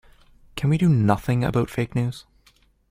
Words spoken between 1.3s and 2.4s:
about fake news?